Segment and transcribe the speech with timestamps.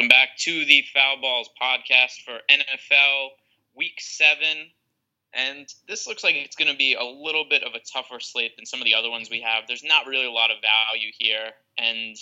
[0.00, 3.28] Welcome back to the Foul Balls podcast for NFL
[3.76, 4.46] Week 7.
[5.34, 8.56] And this looks like it's going to be a little bit of a tougher slate
[8.56, 9.64] than some of the other ones we have.
[9.68, 12.16] There's not really a lot of value here, and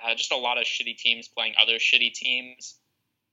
[0.00, 2.76] uh, just a lot of shitty teams playing other shitty teams.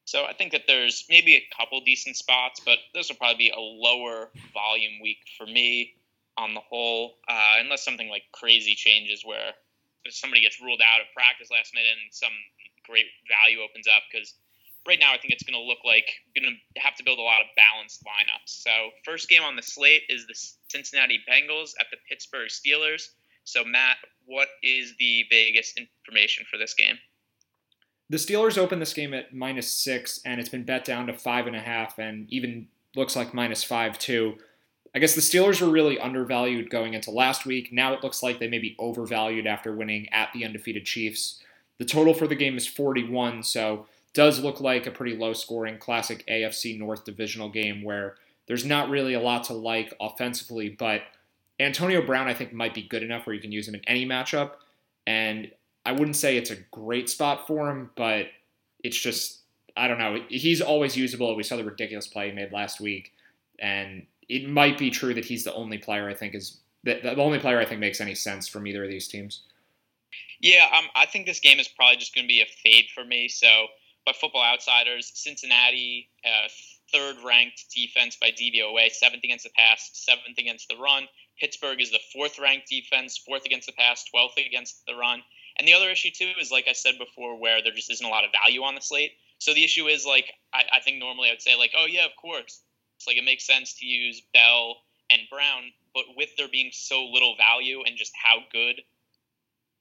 [0.05, 3.49] So I think that there's maybe a couple decent spots, but this will probably be
[3.55, 5.93] a lower volume week for me
[6.38, 9.54] on the whole, uh, unless something like crazy changes where
[10.09, 12.33] somebody gets ruled out of practice last minute and some
[12.91, 14.35] great value opens up because
[14.85, 16.05] right now I think it's going to look like
[16.36, 18.51] going to have to build a lot of balanced lineups.
[18.68, 18.71] So
[19.05, 20.36] first game on the slate is the
[20.68, 23.15] Cincinnati Bengals at the Pittsburgh Steelers.
[23.43, 26.97] So Matt, what is the Vegas information for this game?
[28.09, 31.47] The Steelers opened this game at minus six, and it's been bet down to five
[31.47, 34.35] and a half, and even looks like minus five too.
[34.94, 37.71] I guess the Steelers were really undervalued going into last week.
[37.71, 41.41] Now it looks like they may be overvalued after winning at the undefeated Chiefs.
[41.81, 45.80] The total for the game is 41, so does look like a pretty low scoring
[45.80, 51.01] classic AFC North divisional game where there's not really a lot to like offensively, but
[51.59, 54.05] Antonio Brown I think might be good enough where you can use him in any
[54.05, 54.57] matchup.
[55.07, 55.49] And
[55.83, 58.27] I wouldn't say it's a great spot for him, but
[58.83, 59.39] it's just
[59.75, 60.19] I don't know.
[60.29, 61.35] He's always usable.
[61.35, 63.11] We saw the ridiculous play he made last week,
[63.57, 67.16] and it might be true that he's the only player I think is the, the
[67.16, 69.41] only player I think makes any sense from either of these teams.
[70.42, 73.03] Yeah, um, I think this game is probably just going to be a fade for
[73.03, 73.28] me.
[73.28, 73.67] So,
[74.06, 76.47] by Football Outsiders, Cincinnati, uh,
[76.92, 81.08] third ranked defense by DVOA, seventh against the pass, seventh against the run.
[81.39, 85.22] Pittsburgh is the fourth ranked defense, fourth against the pass, 12th against the run.
[85.58, 88.09] And the other issue, too, is like I said before, where there just isn't a
[88.09, 89.12] lot of value on the slate.
[89.38, 92.06] So the issue is like, I, I think normally I would say, like, oh, yeah,
[92.06, 92.62] of course.
[92.97, 94.78] It's like it makes sense to use Bell
[95.09, 98.81] and Brown, but with there being so little value and just how good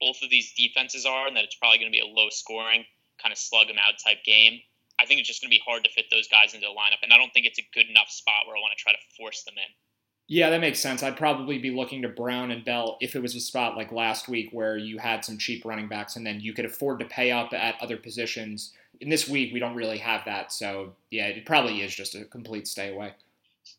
[0.00, 2.84] both of these defenses are, and that it's probably going to be a low scoring,
[3.22, 4.60] kind of slug them out type game.
[5.00, 7.02] I think it's just going to be hard to fit those guys into the lineup,
[7.02, 8.98] and I don't think it's a good enough spot where I want to try to
[9.16, 9.70] force them in.
[10.32, 11.02] Yeah, that makes sense.
[11.02, 14.28] I'd probably be looking to Brown and Bell if it was a spot like last
[14.28, 17.32] week where you had some cheap running backs and then you could afford to pay
[17.32, 18.72] up at other positions.
[19.00, 20.52] In this week, we don't really have that.
[20.52, 23.14] So, yeah, it probably is just a complete stay away.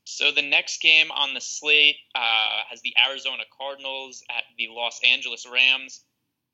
[0.03, 4.99] So the next game on the slate uh, has the Arizona Cardinals at the Los
[5.09, 6.01] Angeles Rams.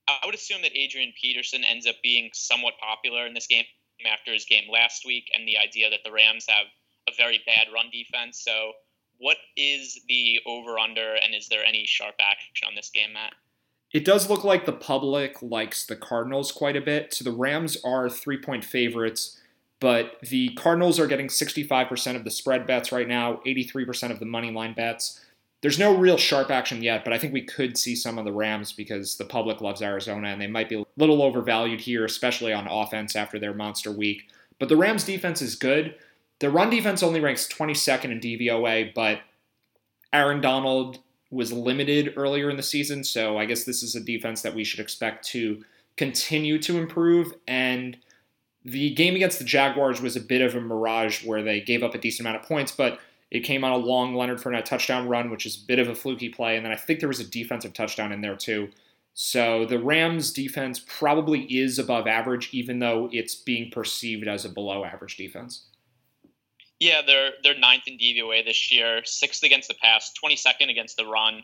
[0.08, 3.66] I would assume that Adrian Peterson ends up being somewhat popular in this game
[4.12, 6.68] after his game last week, and the idea that the Rams have
[7.10, 8.42] a very bad run defense.
[8.44, 8.74] So,
[9.18, 13.34] what is the over under, and is there any sharp action on this game, Matt?
[13.92, 17.14] It does look like the public likes the Cardinals quite a bit.
[17.14, 19.40] So the Rams are three point favorites,
[19.80, 24.26] but the Cardinals are getting 65% of the spread bets right now, 83% of the
[24.26, 25.22] money line bets
[25.62, 28.32] there's no real sharp action yet, but I think we could see some of the
[28.32, 32.54] Rams because the public loves Arizona and they might be a little overvalued here, especially
[32.54, 34.30] on offense after their monster week.
[34.60, 35.96] But the Rams defense is good.
[36.40, 39.22] The run defense only ranks 22nd in DVOA, but
[40.14, 41.00] Aaron Donald
[41.32, 44.64] was limited earlier in the season, so I guess this is a defense that we
[44.64, 45.64] should expect to
[45.98, 47.34] continue to improve.
[47.48, 47.98] And
[48.64, 51.96] the game against the Jaguars was a bit of a mirage where they gave up
[51.96, 53.00] a decent amount of points, but
[53.30, 55.96] it came on a long Leonard Fournette touchdown run, which is a bit of a
[55.96, 58.70] fluky play, and then I think there was a defensive touchdown in there too.
[59.14, 64.50] So the Rams defense probably is above average, even though it's being perceived as a
[64.50, 65.66] below average defense.
[66.80, 70.98] Yeah, they're they're ninth in DVOA this year, sixth against the pass, twenty second against
[70.98, 71.44] the run.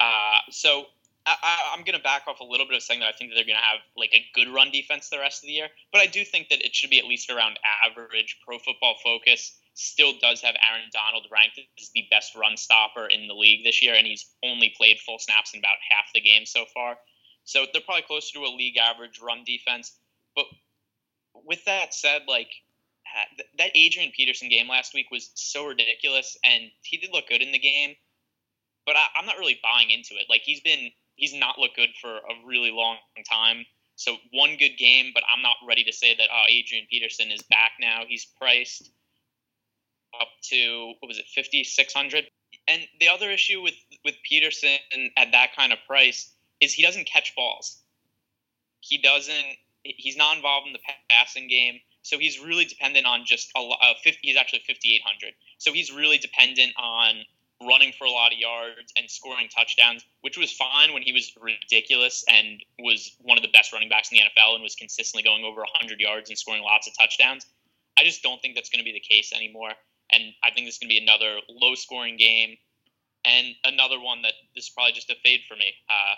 [0.00, 0.86] Uh, so
[1.24, 3.36] I, am going to back off a little bit of saying that I think that
[3.36, 6.00] they're going to have like a good run defense the rest of the year, but
[6.00, 8.38] I do think that it should be at least around average.
[8.44, 13.26] Pro Football Focus still does have Aaron Donald ranked as the best run stopper in
[13.26, 16.44] the league this year, and he's only played full snaps in about half the game
[16.44, 16.96] so far.
[17.44, 19.96] So they're probably closer to a league average run defense.
[20.36, 20.46] But
[21.44, 22.50] with that said, like
[23.58, 27.52] that Adrian Peterson game last week was so ridiculous, and he did look good in
[27.52, 27.94] the game.
[28.86, 30.26] But I, I'm not really buying into it.
[30.28, 32.96] Like he's been he's not looked good for a really long
[33.28, 33.64] time.
[33.96, 37.42] So one good game, but I'm not ready to say that oh, Adrian Peterson is
[37.42, 38.02] back now.
[38.06, 38.90] He's priced
[40.20, 42.24] up to what was it, fifty six hundred.
[42.68, 43.74] And the other issue with
[44.04, 44.78] with Peterson
[45.16, 47.78] at that kind of price is he doesn't catch balls.
[48.80, 49.46] He doesn't.
[49.84, 50.78] He's not involved in the
[51.10, 54.20] passing game, so he's really dependent on just a, a uh, fifty.
[54.22, 55.34] He's actually fifty eight hundred.
[55.58, 57.24] So he's really dependent on
[57.66, 61.32] running for a lot of yards and scoring touchdowns, which was fine when he was
[61.40, 65.22] ridiculous and was one of the best running backs in the NFL and was consistently
[65.22, 67.46] going over 100 yards and scoring lots of touchdowns.
[67.98, 69.72] I just don't think that's going to be the case anymore.
[70.12, 72.56] And I think this is going to be another low scoring game
[73.24, 75.72] and another one that this is probably just a fade for me.
[75.88, 76.14] Uh,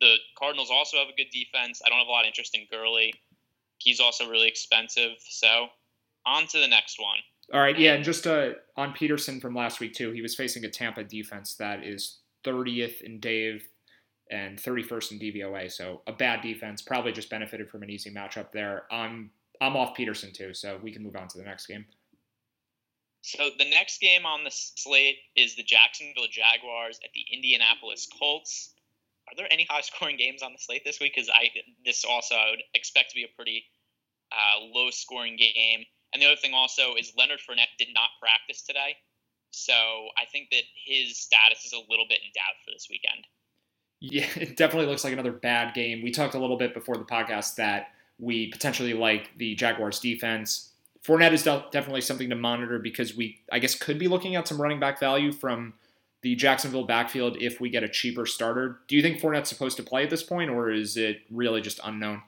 [0.00, 1.80] the Cardinals also have a good defense.
[1.84, 3.12] I don't have a lot of interest in Gurley.
[3.78, 5.12] he's also really expensive.
[5.28, 5.68] So
[6.26, 7.18] on to the next one.
[7.52, 10.64] All right, yeah, and just uh, on Peterson from last week too, he was facing
[10.66, 13.66] a Tampa defense that is 30th in Dave
[14.30, 16.82] and 31st in DVOA, so a bad defense.
[16.82, 18.82] Probably just benefited from an easy matchup there.
[18.90, 19.30] I'm
[19.62, 21.86] I'm off Peterson too, so we can move on to the next game.
[23.22, 28.74] So the next game on the slate is the Jacksonville Jaguars at the Indianapolis Colts.
[29.28, 31.12] Are there any high-scoring games on the slate this week?
[31.14, 31.50] Because I
[31.84, 33.64] this also I would expect to be a pretty
[34.32, 35.84] uh, low-scoring game.
[36.12, 38.96] And the other thing also is Leonard Fournette did not practice today,
[39.50, 43.26] so I think that his status is a little bit in doubt for this weekend.
[44.00, 46.02] Yeah, it definitely looks like another bad game.
[46.02, 47.88] We talked a little bit before the podcast that
[48.18, 50.72] we potentially like the Jaguars defense.
[51.04, 54.60] Fournette is definitely something to monitor because we, I guess, could be looking at some
[54.60, 55.74] running back value from
[56.22, 58.80] the Jacksonville backfield if we get a cheaper starter.
[58.88, 61.80] Do you think Fournette's supposed to play at this point, or is it really just
[61.84, 62.22] unknown?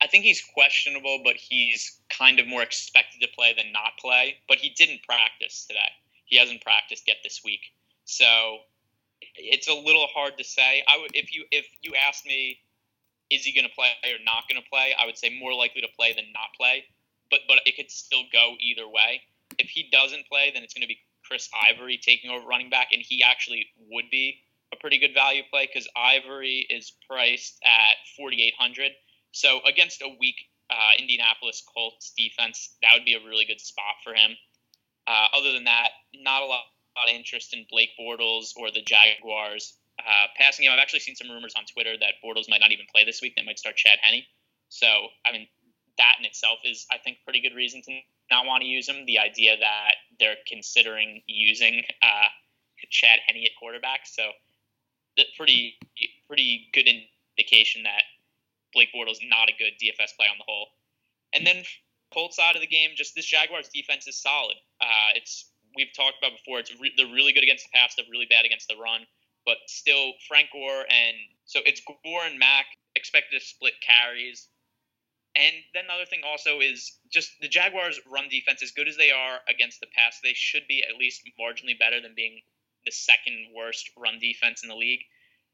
[0.00, 4.36] I think he's questionable, but he's kind of more expected to play than not play.
[4.48, 5.90] But he didn't practice today.
[6.24, 7.60] He hasn't practiced yet this week,
[8.04, 8.58] so
[9.34, 10.84] it's a little hard to say.
[10.86, 12.58] I would if you if you asked me,
[13.30, 14.94] is he going to play or not going to play?
[14.98, 16.84] I would say more likely to play than not play.
[17.30, 19.22] But but it could still go either way.
[19.58, 22.88] If he doesn't play, then it's going to be Chris Ivory taking over running back,
[22.92, 24.40] and he actually would be
[24.72, 28.92] a pretty good value play because Ivory is priced at 4,800
[29.32, 30.36] so against a weak
[30.70, 34.36] uh, Indianapolis Colts defense, that would be a really good spot for him.
[35.06, 36.64] Uh, other than that, not a lot,
[36.96, 39.74] lot, of interest in Blake Bortles or the Jaguars.
[39.98, 42.86] Uh, passing game, I've actually seen some rumors on Twitter that Bortles might not even
[42.92, 43.34] play this week.
[43.36, 44.22] They might start Chad Henne.
[44.68, 44.86] So,
[45.24, 45.48] I mean,
[45.98, 48.00] that in itself is, I think, pretty good reason to
[48.30, 49.06] not want to use him.
[49.06, 52.28] The idea that they're considering using uh,
[52.90, 54.00] Chad Henne at quarterback.
[54.04, 54.30] So,
[55.36, 55.78] pretty,
[56.26, 58.02] pretty good indication that
[58.72, 60.68] Blake Bortles not a good DFS play on the whole.
[61.32, 61.64] And then
[62.12, 64.56] Colts side of the game, just this Jaguars defense is solid.
[64.80, 66.58] Uh, it's we've talked about before.
[66.58, 67.94] It's re- they're really good against the pass.
[67.94, 69.02] They're really bad against the run.
[69.44, 74.48] But still, Frank Gore and so it's Gore and Mack expected to split carries.
[75.36, 78.96] And then the other thing also is just the Jaguars' run defense, as good as
[78.96, 82.40] they are against the pass, they should be at least marginally better than being
[82.84, 85.00] the second worst run defense in the league.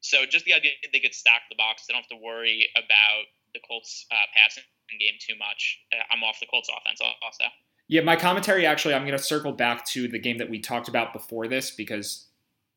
[0.01, 3.25] So just the idea they could stack the box, they don't have to worry about
[3.53, 4.65] the Colts uh, passing
[5.01, 5.81] game too much.
[5.93, 7.45] Uh, I'm off the Colts offense also.
[7.89, 10.89] Yeah, my commentary actually, I'm going to circle back to the game that we talked
[10.89, 12.27] about before this because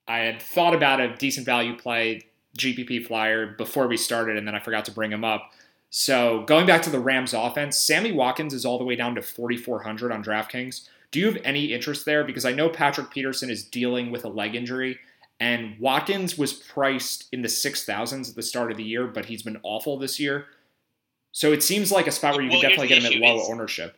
[0.07, 2.21] I had thought about a decent value play,
[2.57, 5.51] GPP flyer, before we started, and then I forgot to bring him up.
[5.89, 9.21] So going back to the Rams offense, Sammy Watkins is all the way down to
[9.21, 10.87] 4,400 on DraftKings.
[11.11, 12.23] Do you have any interest there?
[12.23, 14.99] Because I know Patrick Peterson is dealing with a leg injury,
[15.39, 19.43] and Watkins was priced in the 6,000s at the start of the year, but he's
[19.43, 20.47] been awful this year.
[21.31, 23.45] So it seems like a spot where you well, can definitely get him at low
[23.49, 23.97] ownership.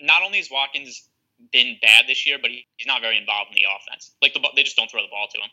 [0.00, 1.08] Not only has Watkins
[1.52, 4.12] been bad this year, but he's not very involved in the offense.
[4.22, 5.50] Like the, they just don't throw the ball to him.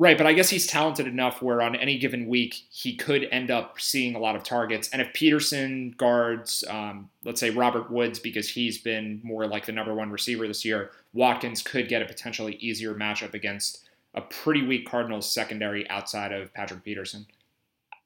[0.00, 3.50] Right, but I guess he's talented enough where on any given week he could end
[3.50, 4.88] up seeing a lot of targets.
[4.94, 9.72] And if Peterson guards, um, let's say Robert Woods, because he's been more like the
[9.72, 14.66] number one receiver this year, Watkins could get a potentially easier matchup against a pretty
[14.66, 17.26] weak Cardinals secondary outside of Patrick Peterson.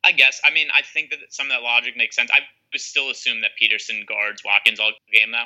[0.03, 0.41] I guess.
[0.45, 2.29] I mean, I think that some of that logic makes sense.
[2.33, 2.41] I
[2.73, 5.45] would still assume that Peterson guards Watkins all game though.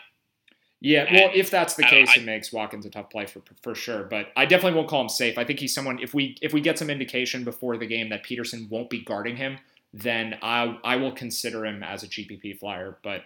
[0.81, 3.43] Yeah, and well, if that's the case, I, it makes Watkins a tough play for
[3.63, 4.05] for sure.
[4.05, 5.37] But I definitely won't call him safe.
[5.37, 5.99] I think he's someone.
[5.99, 9.37] If we if we get some indication before the game that Peterson won't be guarding
[9.37, 9.59] him,
[9.93, 12.99] then I I will consider him as a GPP flyer.
[13.03, 13.23] But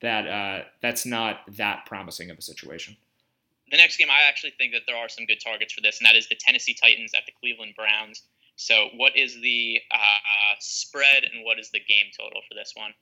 [0.00, 2.96] that uh, that's not that promising of a situation
[3.70, 6.06] the next game, I actually think that there are some good targets for this, and
[6.06, 8.22] that is the Tennessee Titans at the Cleveland Browns.
[8.54, 12.92] So, what is the uh, spread and what is the game total for this one?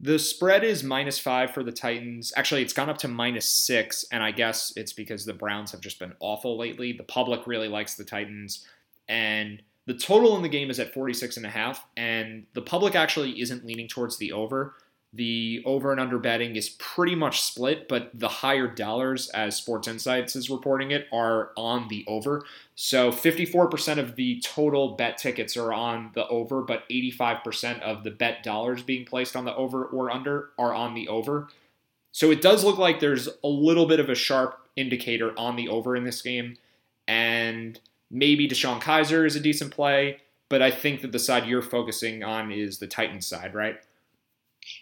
[0.00, 2.32] The spread is minus five for the Titans.
[2.36, 5.80] Actually, it's gone up to minus six, and I guess it's because the Browns have
[5.80, 6.92] just been awful lately.
[6.92, 8.66] The public really likes the Titans,
[9.08, 12.94] and the total in the game is at 46 and a half, and the public
[12.94, 14.74] actually isn't leaning towards the over.
[15.16, 19.86] The over and under betting is pretty much split, but the higher dollars, as Sports
[19.86, 22.44] Insights is reporting it, are on the over.
[22.74, 28.10] So 54% of the total bet tickets are on the over, but 85% of the
[28.10, 31.46] bet dollars being placed on the over or under are on the over.
[32.10, 35.68] So it does look like there's a little bit of a sharp indicator on the
[35.68, 36.56] over in this game.
[37.06, 37.78] And
[38.10, 40.18] maybe DeShone Kizer is a decent play,
[40.48, 43.78] but I think that the side you're focusing on is the Titans side, right?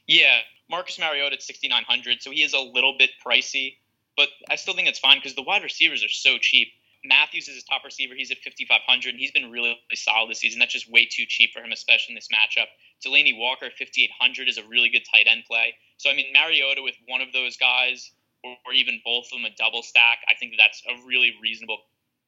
[0.07, 0.39] Yeah,
[0.71, 3.77] Marcus Mariota at 6,900, so he is a little bit pricey,
[4.17, 6.69] but I still think it's fine because the wide receivers are so cheap.
[7.05, 8.15] Matthews is his top receiver.
[8.17, 10.61] He's at 5,500, and he's been really, really solid this season.
[10.61, 12.67] That's just way too cheap for him, especially in this matchup.
[13.05, 15.75] Delanie Walker 5800 is a really good tight end play.
[15.97, 18.12] So I mean Mariota with one of those guys
[18.45, 21.79] or, or even both of them a double stack, I think that's a really reasonable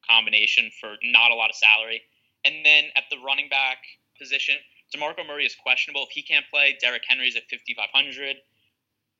[0.08, 2.02] combination for not a lot of salary.
[2.44, 3.78] And then at the running back
[4.18, 4.56] position,
[4.94, 6.04] DeMarco Murray is questionable.
[6.04, 8.36] If he can't play, Derrick Henry's at 5,500.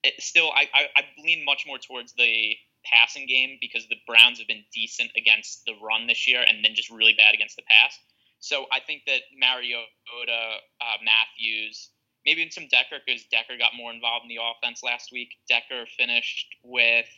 [0.03, 4.39] It, still, I, I, I lean much more towards the passing game because the Browns
[4.39, 7.63] have been decent against the run this year and then just really bad against the
[7.63, 7.99] pass.
[8.41, 9.89] So I think that Mariota,
[10.29, 11.91] uh, Matthews,
[12.27, 15.31] maybe even some Decker because Decker got more involved in the offense last week.
[15.49, 17.09] Decker finished with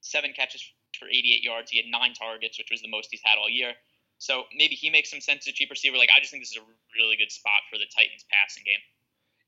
[0.00, 0.64] seven catches
[0.98, 1.70] for 88 yards.
[1.70, 3.74] He had nine targets, which was the most he's had all year.
[4.22, 5.96] So maybe he makes some sense as a cheap receiver.
[5.96, 8.78] Like I just think this is a really good spot for the Titans passing game.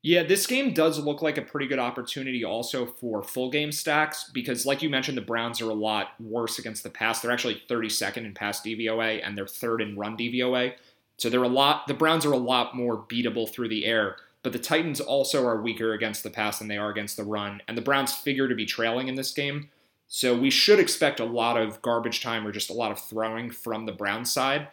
[0.03, 4.29] Yeah, this game does look like a pretty good opportunity also for full game stacks
[4.35, 7.21] because, like you mentioned, the Browns are a lot worse against the pass.
[7.21, 10.75] They're actually 32nd in pass DVOA and they're third in run DVOA.
[11.19, 11.87] So they're a lot.
[11.87, 15.63] The Browns are a lot more beatable through the air, but the Titans also are
[15.63, 17.63] weaker against the pass than they are against the run.
[17.69, 19.71] And the Browns figure to be trailing in this game,
[20.15, 23.51] so we should expect a lot of garbage time or just a lot of throwing
[23.51, 24.69] from the Browns side.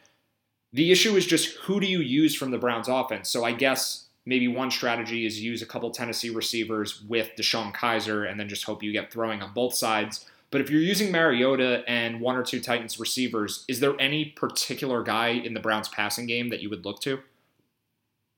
[0.71, 3.27] The issue is just who do you use from the Browns offense?
[3.27, 8.29] So I guess maybe one strategy is use a couple Tennessee receivers with DeShone Kizer
[8.29, 10.29] and then just hope you get throwing on both sides.
[10.51, 15.01] But if you're using Mariota and one or two Titans receivers, is there any particular
[15.01, 17.17] guy in the Browns passing game that you would look to?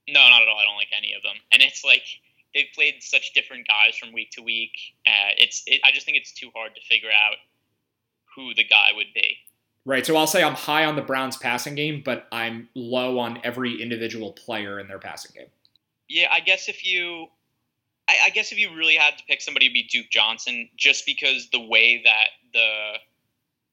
[0.07, 0.57] No, not at all.
[0.57, 1.35] I don't like any of them.
[1.51, 2.05] And it's like
[2.53, 4.71] they've played such different guys from week to week.
[5.05, 7.37] Uh, it's it, I just think it's too hard to figure out
[8.35, 9.37] who the guy would be.
[9.85, 10.05] Right.
[10.05, 13.81] So I'll say I'm high on the Browns passing game, but I'm low on every
[13.81, 15.49] individual player in their passing game.
[16.07, 17.27] Yeah, I guess if you
[18.07, 21.05] I, I guess if you really had to pick somebody to be Duke Johnson, just
[21.05, 22.93] because the way that the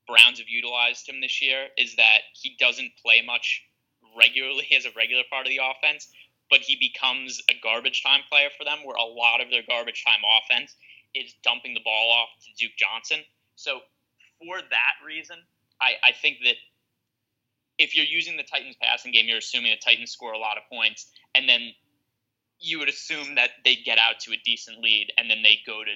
[0.06, 3.64] Browns have utilized him this year is that he doesn't play much
[4.16, 6.08] regularly as a regular part of the offense,
[6.50, 10.04] but he becomes a garbage time player for them, where a lot of their garbage
[10.04, 10.74] time offense
[11.14, 13.20] is dumping the ball off to Duke Johnson.
[13.56, 13.80] So
[14.38, 15.36] for that reason,
[15.80, 16.56] I, I think that
[17.78, 20.64] if you're using the Titans passing game, you're assuming the Titans score a lot of
[20.70, 21.72] points, and then
[22.58, 25.82] you would assume that they get out to a decent lead, and then they go
[25.82, 25.90] to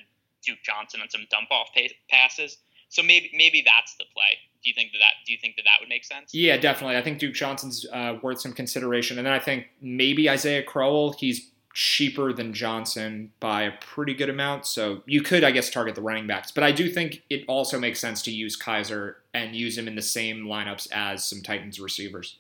[0.45, 1.69] Duke Johnson on some dump off
[2.11, 2.57] passes.
[2.95, 4.39] So maybe maybe that's the play.
[4.63, 6.33] Do you think that, that do you think that that would make sense?
[6.33, 6.97] Yeah, definitely.
[6.97, 11.13] I think Duke Johnson's uh, worth some consideration, and then I think maybe Isaiah Crowell.
[11.13, 15.97] He's cheaper than Johnson by a pretty good amount, so you could, I guess, target
[15.97, 16.53] the running backs.
[16.53, 19.97] But I do think it also makes sense to use Kizer and use him in
[19.97, 22.39] the same lineups as some Titans receivers.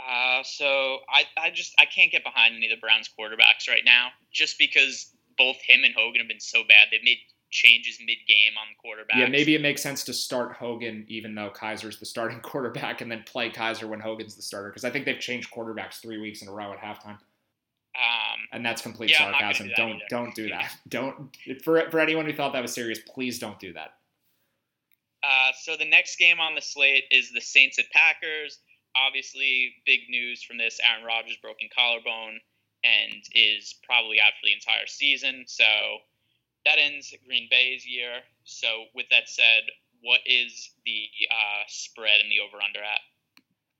[0.00, 3.84] Uh, so I, I just I can't get behind any of the Browns quarterbacks right
[3.84, 6.88] now, just because both him and Hogan have been so bad.
[6.90, 7.18] They've made
[7.56, 9.16] changes mid game on the quarterback.
[9.16, 13.10] Yeah, maybe it makes sense to start Hogan even though Kizer's the starting quarterback, and
[13.10, 16.42] then play Kizer when Hogan's the starter because I think they've changed quarterbacks three weeks
[16.42, 17.18] in a row at halftime.
[17.96, 19.68] Um, and that's complete yeah, sarcasm.
[19.68, 20.70] Do don't don't do that.
[20.88, 23.94] Don't for for anyone who thought that was serious, please don't do that.
[25.22, 28.58] Uh, so the next game on the slate is the Saints at Packers
[28.96, 32.40] obviously, big news from this Aaron Rodgers broken collarbone
[32.84, 35.44] and is probably out for the entire season.
[35.46, 35.64] So
[36.66, 38.20] that ends Green Bay's year.
[38.44, 39.62] So, with that said,
[40.02, 43.00] what is the uh, spread and the over under at?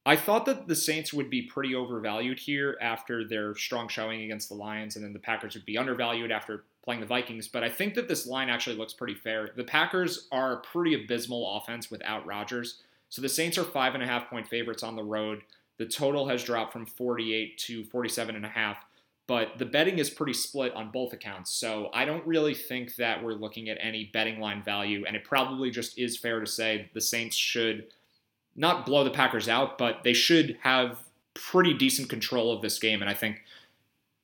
[0.06, 4.48] I thought that the Saints would be pretty overvalued here after their strong showing against
[4.48, 7.48] the Lions, and then the Packers would be undervalued after playing the Vikings.
[7.48, 9.50] But I think that this line actually looks pretty fair.
[9.56, 12.80] The Packers are a pretty abysmal offense without Rodgers.
[13.08, 15.42] So the Saints are five and a half point favorites on the road.
[15.78, 18.78] The total has dropped from 48 to 47 and a half,
[19.26, 21.50] but the betting is pretty split on both accounts.
[21.50, 25.24] So I don't really think that we're looking at any betting line value, and it
[25.24, 27.86] probably just is fair to say the Saints should
[28.54, 30.98] not blow the Packers out, but they should have
[31.34, 33.02] pretty decent control of this game.
[33.02, 33.42] And I think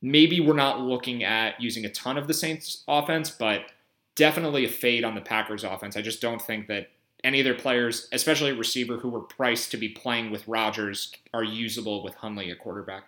[0.00, 3.66] maybe we're not looking at using a ton of the Saints offense, but
[4.14, 5.96] definitely a fade on the Packers offense.
[5.96, 6.90] I just don't think that
[7.24, 11.44] any of their players, especially receiver who were priced to be playing with Rodgers, are
[11.44, 13.04] usable with Hundley at quarterback.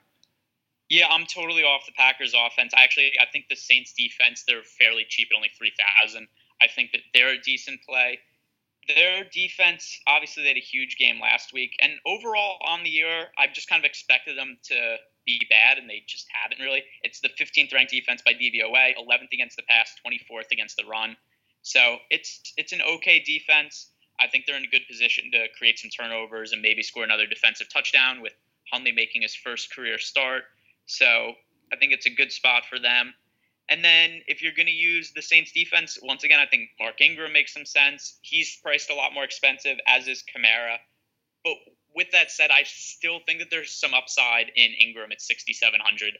[0.90, 2.72] Yeah, I'm totally off the Packers offense.
[2.76, 6.28] Actually I think the Saints defense they're fairly cheap at only three thousand.
[6.60, 8.18] I think that they're a decent play.
[8.86, 13.28] Their defense, obviously, they had a huge game last week, and overall on the year,
[13.38, 16.84] I've just kind of expected them to be bad, and they just haven't really.
[17.02, 21.16] It's the 15th ranked defense by DVOA, 11th against the pass, 24th against the run.
[21.62, 23.88] So it's it's an okay defense.
[24.20, 27.26] I think they're in a good position to create some turnovers and maybe score another
[27.26, 28.34] defensive touchdown with
[28.70, 30.44] Hundley making his first career start.
[30.86, 31.32] So
[31.72, 33.14] I think it's a good spot for them.
[33.68, 37.00] And then if you're going to use the Saints defense, once again, I think Mark
[37.00, 38.18] Ingram makes some sense.
[38.20, 40.76] He's priced a lot more expensive, as is Kamara.
[41.42, 41.54] But
[41.94, 46.18] with that said, I still think that there's some upside in Ingram at 6,700.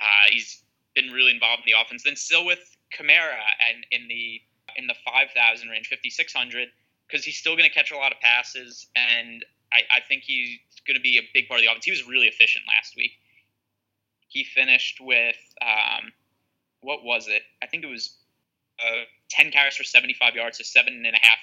[0.00, 0.62] Uh, he's
[0.94, 2.02] been really involved in the offense.
[2.02, 2.60] Then still with
[2.92, 3.40] Kamara
[3.70, 4.40] and in the
[4.76, 6.68] in the 5,000 range, 5,600,
[7.06, 10.58] because he's still going to catch a lot of passes, and I, I think he's
[10.86, 11.84] going to be a big part of the offense.
[11.84, 13.12] He was really efficient last week.
[14.32, 16.12] He finished with um,
[16.80, 17.42] what was it?
[17.62, 18.16] I think it was
[18.80, 21.38] uh, 10 carries for 75 yards, so seven and a half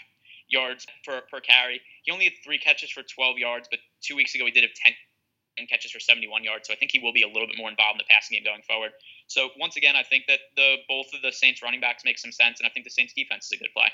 [0.50, 1.82] yards per, per carry.
[2.04, 4.74] He only had three catches for 12 yards, but two weeks ago he did have
[4.74, 6.68] 10 catches for 71 yards.
[6.68, 8.44] So I think he will be a little bit more involved in the passing game
[8.44, 8.92] going forward.
[9.28, 12.32] So once again, I think that the both of the Saints running backs make some
[12.32, 13.90] sense, and I think the Saints defense is a good play.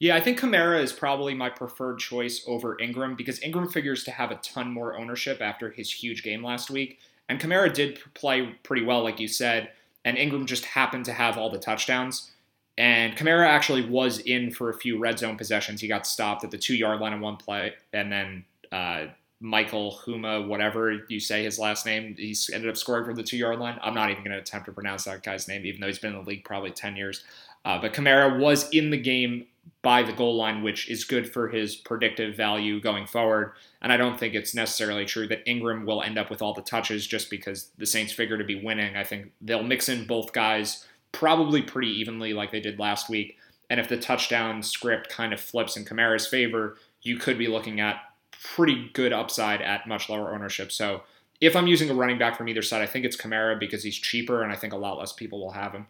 [0.00, 4.10] Yeah, I think Kamara is probably my preferred choice over Ingram because Ingram figures to
[4.10, 7.00] have a ton more ownership after his huge game last week.
[7.30, 9.70] And Kamara did play pretty well, like you said,
[10.04, 12.32] and Ingram just happened to have all the touchdowns.
[12.76, 15.80] And Kamara actually was in for a few red zone possessions.
[15.80, 19.06] He got stopped at the two yard line in one play, and then uh,
[19.38, 23.36] Michael Huma, whatever you say his last name, he ended up scoring from the two
[23.36, 23.78] yard line.
[23.80, 26.14] I'm not even going to attempt to pronounce that guy's name, even though he's been
[26.14, 27.22] in the league probably 10 years.
[27.64, 29.46] Uh, but Kamara was in the game
[29.82, 33.52] by the goal line, which is good for his predictive value going forward.
[33.80, 36.62] And I don't think it's necessarily true that Ingram will end up with all the
[36.62, 38.96] touches just because the Saints figure to be winning.
[38.96, 43.38] I think they'll mix in both guys probably pretty evenly like they did last week.
[43.68, 47.80] And if the touchdown script kind of flips in Kamara's favor, you could be looking
[47.80, 48.02] at
[48.42, 50.72] pretty good upside at much lower ownership.
[50.72, 51.02] So
[51.40, 53.96] if I'm using a running back from either side, I think it's Kamara because he's
[53.96, 55.86] cheaper and I think a lot less people will have him.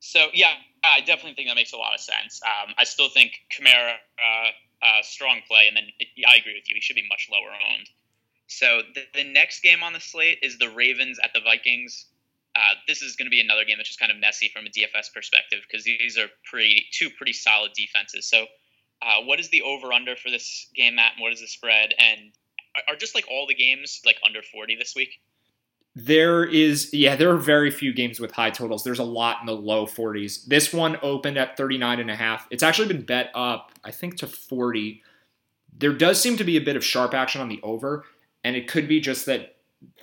[0.00, 0.52] So yeah,
[0.94, 2.40] I definitely think that makes a lot of sense.
[2.44, 4.50] Um, I still think Kamara, uh,
[4.82, 5.84] uh, strong play, and then
[6.28, 6.74] I agree with you.
[6.74, 7.88] He should be much lower owned.
[8.46, 12.06] So the, the next game on the slate is the Ravens at the Vikings.
[12.54, 14.70] Uh, this is going to be another game that's just kind of messy from a
[14.70, 18.28] DFS perspective because these are pretty two pretty solid defenses.
[18.28, 18.46] So,
[19.02, 21.12] uh, what is the over under for this game, Matt?
[21.14, 21.92] And what is the spread?
[21.98, 22.32] And
[22.76, 25.20] are, are just like all the games like under forty this week?
[25.98, 28.84] There is, yeah, there are very few games with high totals.
[28.84, 30.44] There's a lot in the low 40s.
[30.44, 32.46] This one opened at 39 and a half.
[32.50, 35.02] It's actually been bet up, I think, to 40.
[35.78, 38.04] There does seem to be a bit of sharp action on the over,
[38.44, 39.56] and it could be just that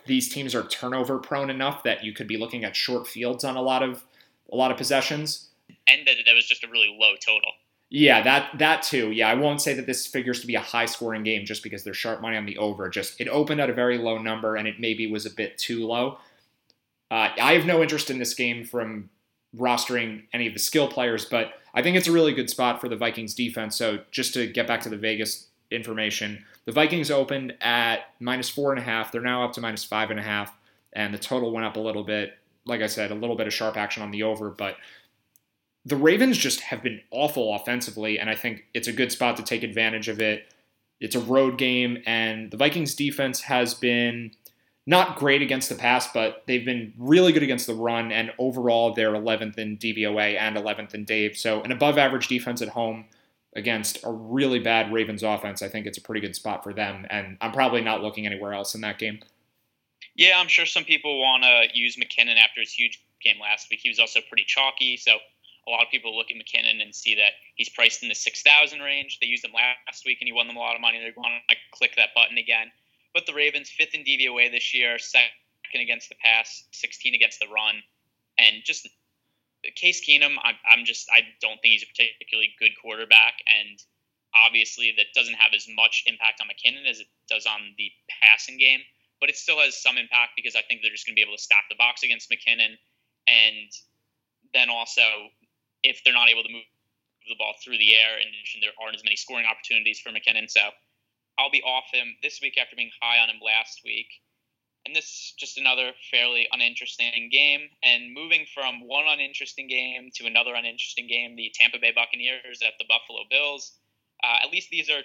[0.07, 3.55] these teams are turnover prone enough that you could be looking at short fields on
[3.55, 4.03] a lot of
[4.51, 5.49] a lot of possessions.
[5.87, 7.51] And that that was just a really low total.
[7.95, 9.11] Yeah, that that too.
[9.11, 11.83] Yeah, I won't say that this figures to be a high scoring game just because
[11.83, 12.89] there's sharp money on the over.
[12.89, 15.85] Just it opened at a very low number and it maybe was a bit too
[15.85, 16.17] low.
[17.11, 19.11] Uh, I have no interest in this game from
[19.55, 22.89] rostering any of the skill players, but I think it's a really good spot for
[22.89, 23.75] the Vikings defense.
[23.75, 28.71] So just to get back to the Vegas information, the Vikings opened at minus four
[28.71, 29.11] and a half.
[29.11, 30.51] They're now up to minus five and a half,
[30.93, 32.39] and the total went up a little bit.
[32.65, 34.77] Like I said, a little bit of sharp action on the over, but
[35.85, 39.43] the Ravens just have been awful offensively, and I think it's a good spot to
[39.43, 40.53] take advantage of it.
[40.99, 44.31] It's a road game, and the Vikings defense has been
[44.85, 48.93] not great against the pass, but they've been really good against the run, and overall
[48.93, 51.37] they're 11th in DVOA and 11th in Dave.
[51.37, 53.05] So an above average defense at home
[53.55, 57.05] against a really bad Ravens offense, I think it's a pretty good spot for them.
[57.09, 59.19] And I'm probably not looking anywhere else in that game.
[60.15, 63.79] Yeah, I'm sure some people want to use McKinnon after his huge game last week.
[63.81, 65.17] He was also pretty chalky, so
[65.67, 68.79] a lot of people look at McKinnon and see that he's priced in the 6,000
[68.79, 69.19] range.
[69.19, 70.99] They used him last week and he won them a lot of money.
[70.99, 72.67] They're going to click that button again.
[73.13, 75.31] But the Ravens, fifth in DVOA this year, second
[75.81, 77.75] against the pass, 16 against the run,
[78.37, 78.87] and just
[79.71, 83.79] Case Keenum, I'm, I'm just I don't think he's a particularly good quarterback, and
[84.35, 88.57] obviously that doesn't have as much impact on McKinnon as it does on the passing
[88.57, 88.81] game.
[89.21, 91.37] But it still has some impact because I think they're just going to be able
[91.37, 92.75] to stack the box against McKinnon,
[93.27, 93.69] and
[94.53, 95.31] then also
[95.83, 96.63] if they're not able to move
[97.27, 100.49] the ball through the air, addition there aren't as many scoring opportunities for McKinnon.
[100.49, 100.61] So
[101.37, 104.07] I'll be off him this week after being high on him last week.
[104.85, 107.69] And this is just another fairly uninteresting game.
[107.83, 112.73] And moving from one uninteresting game to another uninteresting game, the Tampa Bay Buccaneers at
[112.79, 113.71] the Buffalo Bills.
[114.21, 115.01] Uh, at least these are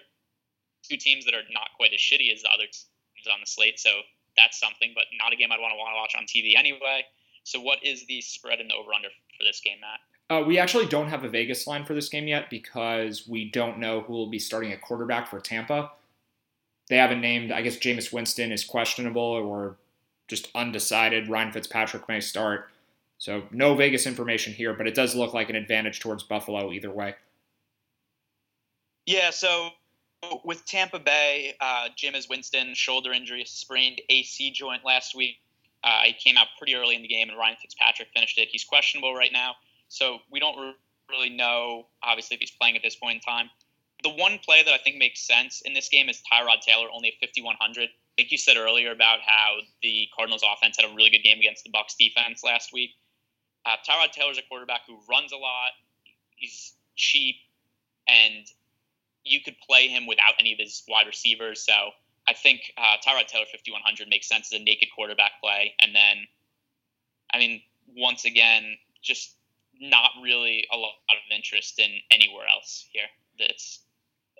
[0.82, 3.78] two teams that are not quite as shitty as the other teams on the slate.
[3.78, 4.02] So
[4.36, 7.06] that's something, but not a game I'd want to watch on TV anyway.
[7.44, 10.00] So what is the spread and the over under for this game, Matt?
[10.30, 13.78] Uh, we actually don't have a Vegas line for this game yet because we don't
[13.78, 15.90] know who will be starting at quarterback for Tampa
[16.88, 17.52] they haven't named.
[17.52, 19.76] I guess Jameis Winston is questionable or
[20.26, 21.28] just undecided.
[21.28, 22.70] Ryan Fitzpatrick may start.
[23.18, 26.90] So no Vegas information here, but it does look like an advantage towards Buffalo either
[26.90, 27.14] way.
[29.06, 29.30] Yeah.
[29.30, 29.70] So
[30.44, 35.36] with Tampa Bay, uh, Jameis Winston shoulder injury, sprained AC joint last week.
[35.84, 38.48] Uh, he came out pretty early in the game, and Ryan Fitzpatrick finished it.
[38.50, 39.54] He's questionable right now,
[39.88, 40.74] so we don't
[41.10, 43.50] really know, obviously, if he's playing at this point in time
[44.02, 47.08] the one play that I think makes sense in this game is Tyrod Taylor, only
[47.08, 47.88] at 5,100.
[47.88, 51.38] I think you said earlier about how the Cardinals offense had a really good game
[51.38, 52.90] against the Bucs defense last week.
[53.66, 55.72] Uh, Tyrod Taylor's a quarterback who runs a lot.
[56.36, 57.36] He's cheap,
[58.06, 58.46] and
[59.24, 61.60] you could play him without any of his wide receivers.
[61.60, 61.72] So
[62.26, 65.74] I think uh, Tyrod Taylor 5100 makes sense as a naked quarterback play.
[65.80, 66.26] And then,
[67.32, 67.62] I mean,
[67.96, 69.34] once again, just
[69.80, 73.08] not really a lot of interest in anywhere else here.
[73.38, 73.80] That's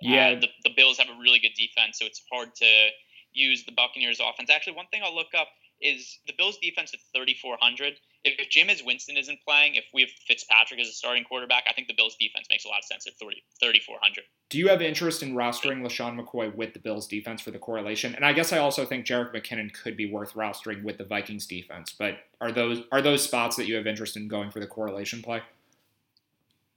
[0.04, 0.28] uh, yeah.
[0.36, 2.88] Uh, the, the Bills have a really good defense, so it's hard to
[3.32, 4.50] use the Buccaneers offense.
[4.50, 5.48] Actually, one thing I'll look up
[5.80, 7.94] is the Bills defense at 3,400.
[8.24, 11.88] If Jameis Winston isn't playing, if we have Fitzpatrick as a starting quarterback, I think
[11.88, 14.24] the Bills defense makes a lot of sense at 3,400.
[14.50, 18.14] Do you have interest in rostering LeSean McCoy with the Bills defense for the correlation?
[18.14, 21.46] And I guess I also think Jerick McKinnon could be worth rostering with the Vikings
[21.46, 21.94] defense.
[21.96, 25.22] But are those are those spots that you have interest in going for the correlation
[25.22, 25.42] play?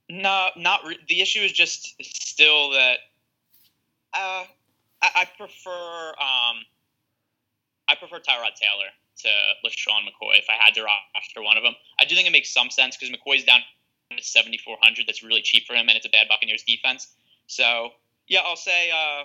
[0.08, 2.98] No, not re- the issue is just still that
[4.14, 4.44] uh,
[5.00, 6.64] I, I prefer um,
[7.92, 8.88] I prefer Tyrod Taylor
[9.20, 9.28] to
[9.68, 11.74] LeSean McCoy if I had to roster one of them.
[12.00, 13.60] I do think it makes some sense because McCoy's down
[14.16, 15.06] to 7,400.
[15.06, 17.08] That's really cheap for him, and it's a bad Buccaneers defense.
[17.46, 17.90] So,
[18.28, 19.24] yeah, I'll say, uh,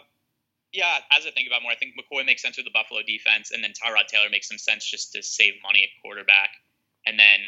[0.73, 3.51] yeah, as I think about more, I think McCoy makes sense with the Buffalo defense,
[3.51, 6.49] and then Tyrod Taylor makes some sense just to save money at quarterback.
[7.05, 7.39] And then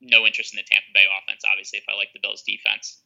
[0.00, 3.04] no interest in the Tampa Bay offense, obviously, if I like the Bills defense.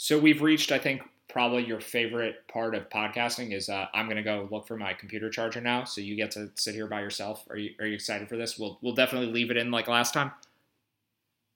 [0.00, 4.22] So we've reached, I think, probably your favorite part of podcasting is uh, I'm gonna
[4.22, 5.82] go look for my computer charger now.
[5.84, 7.44] So you get to sit here by yourself.
[7.50, 8.56] Are you are you excited for this?
[8.56, 10.30] We'll we'll definitely leave it in like last time.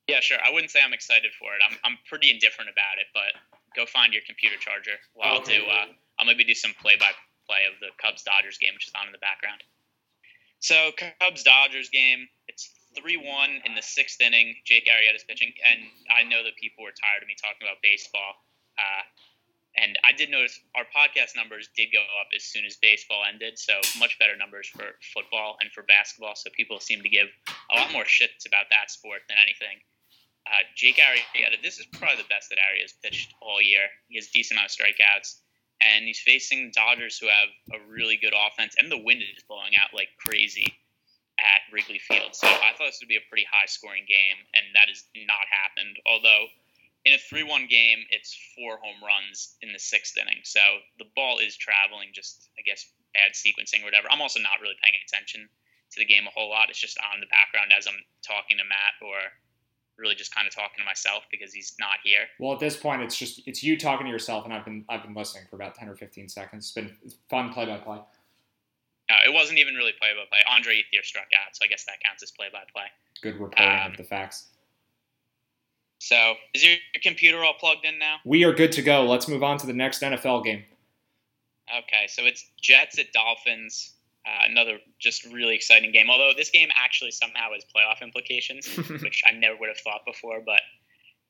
[0.08, 0.38] Yeah, sure.
[0.44, 1.60] I wouldn't say I'm excited for it.
[1.70, 3.40] I'm I'm pretty indifferent about it, but
[3.76, 4.98] go find your computer charger.
[5.16, 5.28] Okay.
[5.28, 5.86] I'll do uh,
[6.18, 7.12] I'll maybe do some play by
[7.46, 9.62] play of the Cubs Dodgers game, which is on in the background.
[10.58, 12.26] So Cubs Dodgers game.
[12.48, 14.54] It's three one in the sixth inning.
[14.64, 18.44] Jake Arrieta's pitching, and I know that people were tired of me talking about baseball.
[18.78, 19.04] Uh,
[19.76, 23.58] and I did notice our podcast numbers did go up as soon as baseball ended,
[23.58, 26.36] so much better numbers for football and for basketball.
[26.36, 27.28] So people seem to give
[27.72, 29.80] a lot more shits about that sport than anything.
[30.44, 33.88] Uh, Jake Arrieta, this is probably the best that Arrieta's pitched all year.
[34.08, 35.40] He has a decent amount of strikeouts,
[35.80, 39.72] and he's facing Dodgers who have a really good offense, and the wind is blowing
[39.80, 40.74] out like crazy
[41.42, 42.34] at Wrigley Field.
[42.38, 45.44] So I thought this would be a pretty high scoring game, and that has not
[45.50, 45.98] happened.
[46.06, 46.46] Although
[47.04, 50.40] in a 3-1 game, it's four home runs in the sixth inning.
[50.46, 50.62] So
[50.98, 54.06] the ball is traveling, just I guess bad sequencing or whatever.
[54.10, 55.48] I'm also not really paying attention
[55.92, 56.70] to the game a whole lot.
[56.70, 59.18] It's just on the background as I'm talking to Matt or
[59.98, 62.24] really just kind of talking to myself because he's not here.
[62.38, 65.02] Well, at this point, it's just it's you talking to yourself, and I've been I've
[65.02, 66.64] been listening for about 10 or 15 seconds.
[66.64, 67.98] It's been fun play by play.
[69.12, 70.38] No, it wasn't even really play by play.
[70.50, 72.86] Andre Ethier struck out, so I guess that counts as play by play.
[73.20, 74.46] Good reporting um, of the facts.
[75.98, 78.16] So, is your computer all plugged in now?
[78.24, 79.04] We are good to go.
[79.04, 80.64] Let's move on to the next NFL game.
[81.70, 83.94] Okay, so it's Jets at Dolphins.
[84.24, 86.08] Uh, another just really exciting game.
[86.08, 88.66] Although this game actually somehow has playoff implications,
[89.02, 90.60] which I never would have thought before, but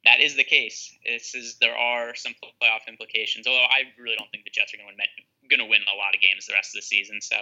[0.05, 0.95] that is the case.
[1.05, 3.47] This is there are some playoff implications.
[3.47, 5.97] Although I really don't think the Jets are going to win, going to win a
[5.97, 7.21] lot of games the rest of the season.
[7.21, 7.37] So,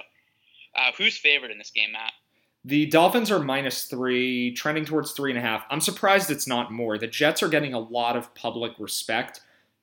[0.75, 2.13] uh, who's favored in this game, Matt?
[2.65, 5.65] The Dolphins are minus three, trending towards three and a half.
[5.71, 6.99] I'm surprised it's not more.
[6.99, 9.41] The Jets are getting a lot of public respect,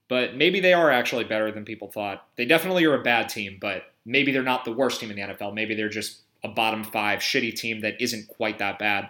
[0.07, 2.27] but maybe they are actually better than people thought.
[2.35, 5.33] They definitely are a bad team, but maybe they're not the worst team in the
[5.33, 5.55] NFL.
[5.55, 9.09] Maybe they're just a bottom five shitty team that isn't quite that bad.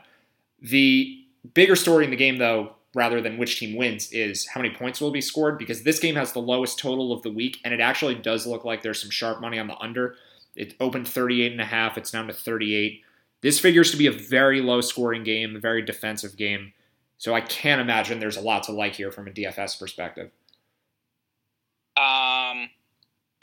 [0.61, 4.73] The bigger story in the game, though, rather than which team wins, is how many
[4.73, 7.73] points will be scored because this game has the lowest total of the week, and
[7.73, 10.15] it actually does look like there's some sharp money on the under.
[10.57, 11.97] It opened 38 and a half.
[11.97, 13.03] It's down to 38.
[13.41, 16.73] This figures to be a very low scoring game, a very defensive game.
[17.19, 20.31] So I can't imagine there's a lot to like here from a DFS perspective.
[21.95, 22.69] Um,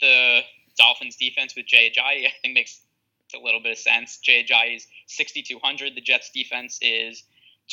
[0.01, 0.41] the
[0.77, 2.81] Dolphins defense with Jay Ajayi, I think makes
[3.33, 4.17] a little bit of sense.
[4.17, 5.95] Jay Ajayi is 6,200.
[5.95, 7.23] The Jets defense is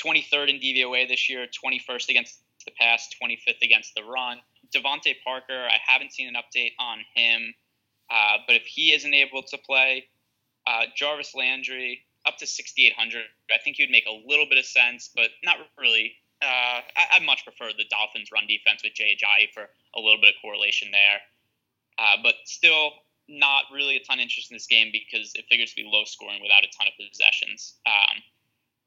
[0.02, 4.38] 23rd in DVOA this year, 21st against the pass, 25th against the run.
[4.74, 7.54] DeVante Parker, I haven't seen an update on him,
[8.10, 10.06] uh, but if he isn't able to play,
[10.66, 13.22] uh, Jarvis Landry, up to 6,800.
[13.52, 16.14] I think he would make a little bit of sense, but not really.
[16.40, 19.16] Uh, I, I, much prefer the Dolphins' run defense with Jay
[19.54, 19.62] for
[19.94, 21.20] a little bit of correlation there.
[21.98, 22.90] Uh, but still,
[23.28, 26.02] not really a ton of interest in this game because it figures to be low
[26.04, 27.78] scoring without a ton of possessions.
[27.86, 28.18] Um,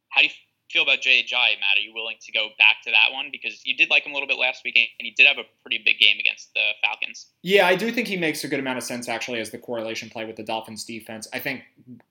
[0.10, 0.34] how do you
[0.76, 1.78] feel about Jay Ajayi, Matt?
[1.78, 4.16] Are you willing to go back to that one because you did like him a
[4.16, 7.28] little bit last week, and he did have a pretty big game against the Falcons.
[7.44, 10.10] Yeah, I do think he makes a good amount of sense actually as the correlation
[10.10, 11.28] play with the Dolphins defense.
[11.32, 11.62] I think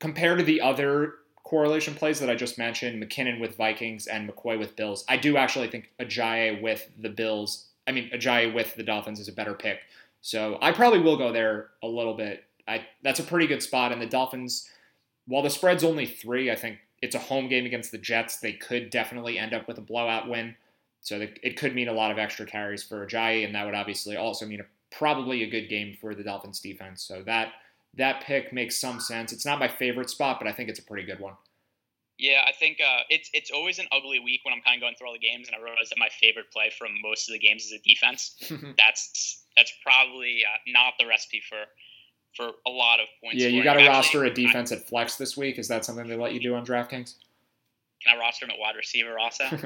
[0.00, 4.59] compared to the other correlation plays that I just mentioned, McKinnon with Vikings and McCoy
[4.59, 7.66] with Bills, I do actually think Ajayi with the Bills.
[7.87, 9.81] I mean, Ajayi with the Dolphins is a better pick.
[10.22, 13.92] So I probably will go there a little bit I, that's a pretty good spot.
[13.92, 14.68] And the Dolphins,
[15.27, 18.38] while the spread's only three, I think it's a home game against the Jets.
[18.38, 20.57] They could definitely end up with a blowout win.
[21.03, 24.17] So it could mean a lot of extra carries for Ajayi, and that would obviously
[24.17, 27.03] also mean a, probably a good game for the Dolphins defense.
[27.03, 27.53] So that
[27.97, 29.31] that pick makes some sense.
[29.31, 31.35] It's not my favorite spot, but I think it's a pretty good one.
[32.17, 34.95] Yeah, I think uh, it's it's always an ugly week when I'm kind of going
[34.95, 37.38] through all the games, and I realize that my favorite play from most of the
[37.38, 38.37] games is a defense.
[38.79, 41.59] that's that's probably uh, not the recipe for
[42.37, 43.37] for a lot of points.
[43.37, 45.59] Yeah, you got to roster a defense I, at flex this week.
[45.59, 47.14] Is that something they let you do on DraftKings?
[48.03, 49.44] Can I roster him at wide receiver also?
[49.44, 49.61] uh,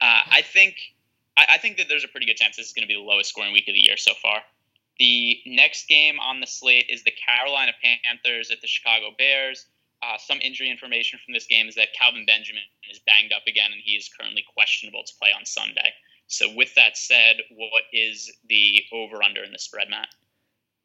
[0.00, 0.76] I think
[1.36, 3.06] I, I think that there's a pretty good chance this is going to be the
[3.06, 4.42] lowest scoring week of the year so far.
[4.98, 9.66] The next game on the slate is the Carolina Panthers at the Chicago Bears.
[10.02, 13.70] Uh, some injury information from this game is that Kelvin Benjamin is banged up again,
[13.72, 15.94] and he is currently questionable to play on Sunday.
[16.26, 20.08] So, with that said, what is the over under in the spread, Matt?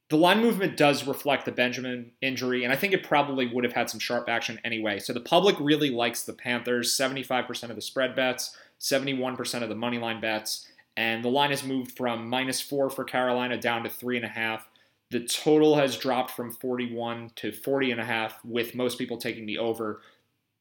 [0.10, 3.74] The line movement does reflect the Benjamin injury, and I think it probably would have
[3.74, 5.00] had some sharp action anyway.
[5.00, 9.76] So, the public really likes the Panthers 75% of the spread bets, 71% of the
[9.76, 13.90] money line bets, and the line has moved from minus four for Carolina down to
[13.90, 14.70] three and a half.
[15.12, 19.46] The total has dropped from 41 to 40 and a half, with most people taking
[19.46, 20.02] the over.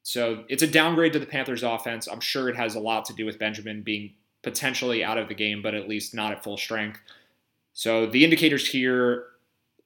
[0.03, 2.07] So it's a downgrade to the Panthers offense.
[2.07, 5.35] I'm sure it has a lot to do with Benjamin being potentially out of the
[5.35, 7.01] game, but at least not at full strength.
[7.73, 9.25] So the indicators here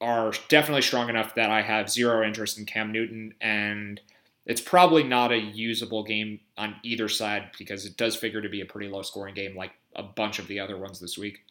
[0.00, 4.00] are definitely strong enough that I have zero interest in Cam Newton, and
[4.46, 8.62] it's probably not a usable game on either side because it does figure to be
[8.62, 11.44] a pretty low scoring game like a bunch of the other ones this week.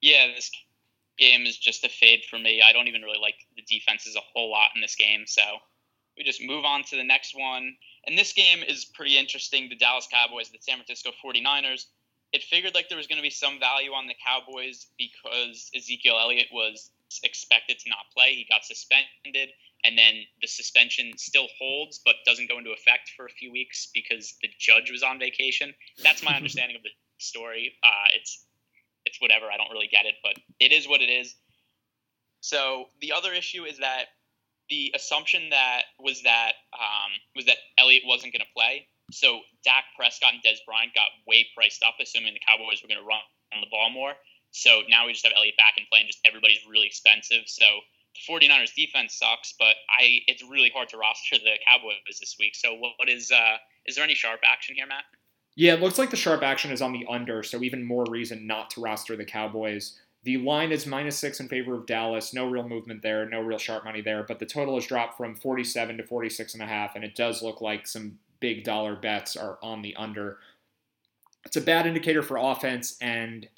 [0.00, 0.50] Yeah, this
[1.18, 2.62] game is just a fade for me.
[2.66, 5.24] I don't even really like the defenses a whole lot in this game.
[5.26, 5.42] So
[6.16, 7.76] we just move on to the next one.
[8.06, 9.68] And this game is pretty interesting.
[9.68, 11.86] The Dallas Cowboys, the San Francisco 49ers.
[12.32, 16.18] It figured like there was going to be some value on the Cowboys because Ezekiel
[16.18, 16.90] Elliott was
[17.24, 18.34] expected to not play.
[18.34, 19.50] He got suspended,
[19.84, 23.88] and then the suspension still holds but doesn't go into effect for a few weeks
[23.92, 25.74] because the judge was on vacation.
[26.02, 27.74] That's my understanding of the story.
[27.82, 28.46] Uh, it's
[29.04, 29.46] it's whatever.
[29.46, 31.34] I don't really get it, but it is what it is.
[32.40, 34.06] So the other issue is that
[34.68, 38.86] the assumption that was that um, was that Elliott wasn't going to play.
[39.10, 43.00] So Dak Prescott and Dez Bryant got way priced up, assuming the Cowboys were going
[43.02, 43.18] to run
[43.52, 44.14] on the ball more.
[44.52, 46.06] So now we just have Elliott back in play, and playing.
[46.08, 47.44] Just everybody's really expensive.
[47.46, 47.64] So
[48.14, 52.54] the 49ers defense sucks, but I it's really hard to roster the Cowboys this week.
[52.54, 55.04] So what is uh, is there any sharp action here, Matt?
[55.56, 58.46] Yeah, it looks like the sharp action is on the under, so even more reason
[58.46, 59.98] not to roster the Cowboys.
[60.22, 62.34] The line is minus six in favor of Dallas.
[62.34, 65.34] No real movement there, no real sharp money there, but the total has dropped from
[65.34, 69.36] 47 to 46 and a half, and it does look like some big dollar bets
[69.36, 70.38] are on the under.
[71.46, 73.48] It's a bad indicator for offense, and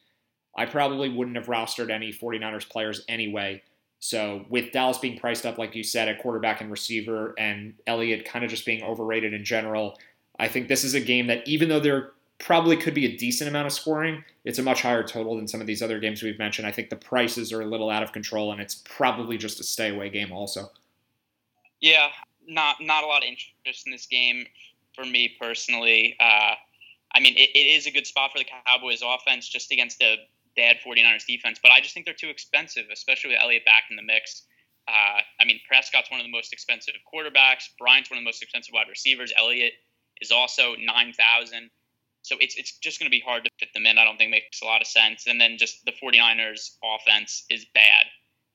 [0.56, 3.62] I probably wouldn't have rostered any 49ers players anyway.
[4.00, 8.24] So, with Dallas being priced up, like you said, at quarterback and receiver, and Elliott
[8.24, 9.96] kind of just being overrated in general,
[10.40, 12.10] I think this is a game that, even though there
[12.40, 15.60] probably could be a decent amount of scoring, it's a much higher total than some
[15.60, 16.66] of these other games we've mentioned.
[16.66, 19.62] I think the prices are a little out of control, and it's probably just a
[19.62, 20.70] stay away game, also.
[21.80, 22.08] Yeah,
[22.46, 24.46] not not a lot of interest in this game
[24.94, 26.16] for me personally.
[26.18, 26.54] Uh,
[27.14, 30.16] I mean, it, it is a good spot for the Cowboys offense just against a
[30.56, 33.96] bad 49ers defense, but I just think they're too expensive, especially with Elliott back in
[33.96, 34.44] the mix.
[34.88, 37.70] Uh, I mean, Prescott's one of the most expensive quarterbacks.
[37.78, 39.32] Bryant's one of the most expensive wide receivers.
[39.36, 39.74] Elliott
[40.20, 41.70] is also 9,000.
[42.22, 43.98] So it's, it's just going to be hard to fit them in.
[43.98, 45.26] I don't think makes a lot of sense.
[45.26, 48.06] And then just the 49ers offense is bad.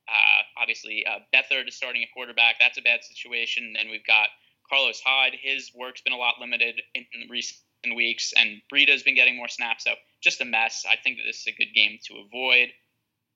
[0.07, 2.55] Uh, obviously, uh, Beathard is starting a quarterback.
[2.59, 3.65] That's a bad situation.
[3.65, 4.29] And then we've got
[4.69, 5.33] Carlos Hyde.
[5.41, 7.59] His work's been a lot limited in recent
[7.95, 9.83] weeks, and Breida's been getting more snaps.
[9.83, 10.85] So just a mess.
[10.89, 12.69] I think that this is a good game to avoid.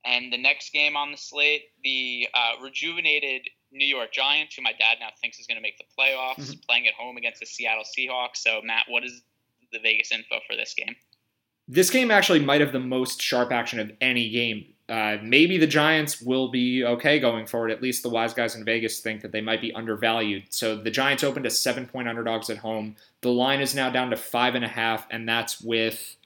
[0.03, 4.71] And the next game on the slate, the uh, rejuvenated New York Giants, who my
[4.71, 6.59] dad now thinks is going to make the playoffs, mm-hmm.
[6.67, 8.37] playing at home against the Seattle Seahawks.
[8.37, 9.21] So, Matt, what is
[9.71, 10.95] the Vegas info for this game?
[11.67, 14.70] This game actually might have the most sharp action of any game.
[14.91, 17.71] Uh, maybe the Giants will be okay going forward.
[17.71, 20.43] At least the wise guys in Vegas think that they might be undervalued.
[20.49, 22.97] So the Giants opened as seven point underdogs at home.
[23.21, 26.17] The line is now down to five and a half, and that's with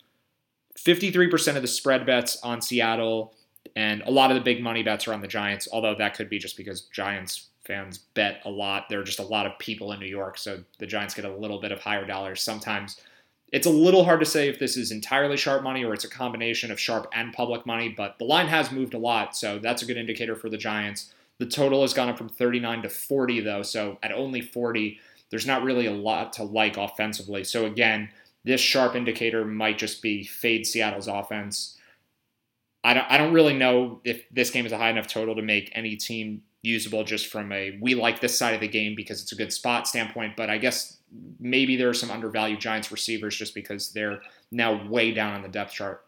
[0.79, 3.35] 53% of the spread bets on Seattle,
[3.75, 6.29] and a lot of the big money bets are on the Giants, although that could
[6.29, 8.89] be just because Giants fans bet a lot.
[8.89, 11.35] There are just a lot of people in New York, so the Giants get a
[11.35, 12.41] little bit of higher dollars.
[12.41, 12.99] Sometimes
[13.51, 16.09] it's a little hard to say if this is entirely sharp money or it's a
[16.09, 19.81] combination of sharp and public money, but the line has moved a lot, so that's
[19.81, 21.13] a good indicator for the Giants.
[21.37, 25.47] The total has gone up from 39 to 40, though, so at only 40, there's
[25.47, 27.43] not really a lot to like offensively.
[27.43, 28.09] So again,
[28.43, 31.75] this sharp indicator might just be fade Seattle's offense
[32.85, 35.41] I don't, I don't really know if this game is a high enough total to
[35.41, 39.23] make any team usable just from a we like this side of the game because
[39.23, 40.35] it's a good spot standpoint.
[40.37, 40.94] But I guess
[41.39, 45.47] maybe there are some undervalued Giants receivers just because they're now way down on the
[45.47, 46.05] depth chart.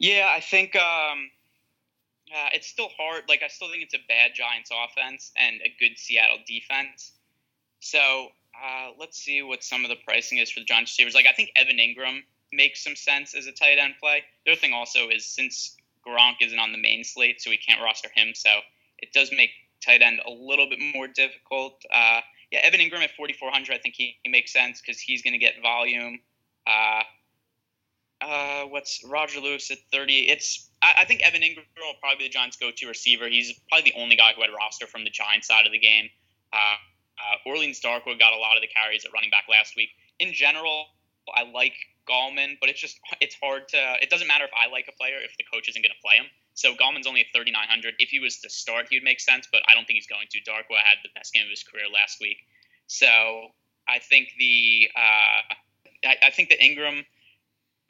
[0.00, 1.30] Yeah, I think um,
[2.34, 3.24] uh, it's still hard.
[3.28, 7.12] Like I still think it's a bad Giants offense and a good Seattle defense.
[7.80, 11.14] So uh, let's see what some of the pricing is for the Giants receivers.
[11.14, 12.20] Like I think Evan Engram
[12.52, 14.22] makes some sense as a tight end play.
[14.44, 15.76] The other thing also is since
[16.06, 18.32] Gronk isn't on the main slate, so we can't roster him.
[18.34, 18.50] So
[18.98, 19.50] it does make
[19.84, 21.84] tight end a little bit more difficult.
[21.92, 25.32] Uh, yeah, Evan Engram at 4,400, I think he, he makes sense because he's going
[25.32, 26.20] to get volume.
[26.66, 27.02] Uh,
[28.20, 30.30] uh, what's Roger Lewis at 30?
[30.30, 33.28] It's I, I, think Evan Engram will probably be the Giants' go-to receiver.
[33.28, 36.08] He's probably the only guy who had roster from the Giants side of the game.
[36.52, 36.76] Uh,
[37.18, 39.90] uh, Orleans Darkwa got a lot of the carries at running back last week.
[40.18, 40.86] In general,
[41.34, 41.74] I like
[42.08, 43.96] Gallman, but it's just it's hard to.
[44.02, 46.16] It doesn't matter if I like a player if the coach isn't going to play
[46.16, 46.26] him.
[46.54, 47.94] So Gallman's only at 3,900.
[47.98, 50.26] If he was to start, he would make sense, but I don't think he's going
[50.30, 50.38] to.
[50.40, 52.38] Darkwa had the best game of his career last week,
[52.86, 53.08] so
[53.88, 55.54] I think the uh,
[56.06, 57.04] I, I think the Engram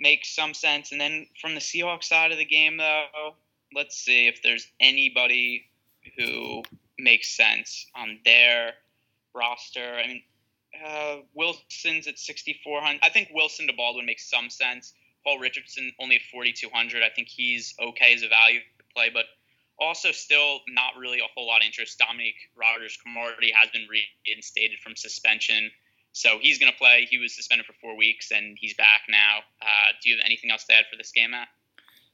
[0.00, 0.92] makes some sense.
[0.92, 3.34] And then from the Seahawks side of the game, though,
[3.74, 5.66] let's see if there's anybody
[6.18, 6.62] who
[6.98, 8.72] makes sense on their
[9.34, 9.94] roster.
[9.94, 10.22] I mean,
[10.84, 13.00] uh, Wilson's at 6,400.
[13.02, 14.94] I think Wilson to Baldwin makes some sense.
[15.24, 17.02] Paul Richardson only at 4,200.
[17.02, 18.60] I think he's okay as a value
[18.94, 19.24] play, but
[19.78, 21.98] also still not really a whole lot of interest.
[21.98, 23.86] Dominic Rogers Cromartie has been
[24.26, 25.70] reinstated from suspension.
[26.12, 27.08] So he's going to play.
[27.10, 29.38] He was suspended for four weeks, and he's back now.
[29.60, 31.48] Uh, do you have anything else to add for this game, Matt?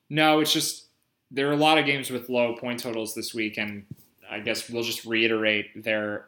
[0.08, 0.86] No, it's just
[1.30, 3.84] there are a lot of games with low point totals this week, and
[4.30, 6.26] I guess we'll just reiterate there.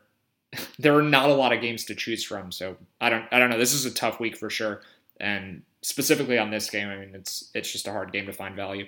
[0.79, 3.25] There are not a lot of games to choose from, so I don't.
[3.33, 3.57] I don't know.
[3.57, 4.83] This is a tough week for sure,
[5.19, 8.57] and specifically on this game, I mean, it's it's just a hard game to find
[8.57, 8.87] value.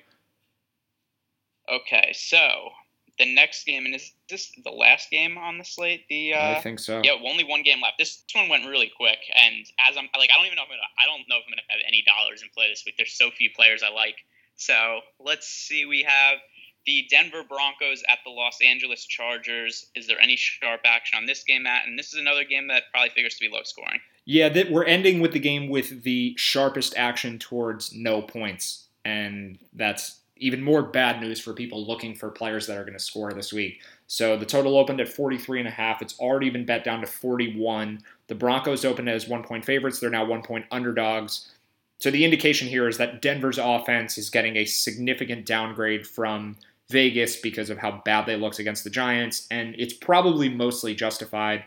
[1.68, 2.70] Okay, so
[3.18, 6.06] the next game, and is this the last game on the slate?
[6.08, 7.00] The uh, I think so.
[7.04, 7.98] Yeah, only one game left.
[7.98, 10.68] This this one went really quick, and as I'm like, I don't even know if
[10.70, 12.96] I'm gonna, I don't know if I'm gonna have any dollars in play this week.
[12.96, 14.16] There's so few players I like.
[14.56, 15.84] So let's see.
[15.84, 16.38] We have
[16.86, 19.86] the Denver Broncos at the Los Angeles Chargers.
[19.94, 21.86] Is there any sharp action on this game, Matt?
[21.86, 24.00] And this is another game that probably figures to be low scoring.
[24.26, 29.58] Yeah, that we're ending with the game with the sharpest action towards no points, and
[29.74, 33.32] that's even more bad news for people looking for players that are going to score
[33.32, 33.80] this week.
[34.06, 36.02] So the total opened at 43 and a half.
[36.02, 38.02] It's already been bet down to 41.
[38.26, 40.00] The Broncos opened as one point favorites.
[40.00, 41.52] They're now one point underdogs.
[42.00, 46.56] So the indication here is that Denver's offense is getting a significant downgrade from
[46.90, 51.64] Vegas because of how bad they looked against the Giants, and it's probably mostly justified.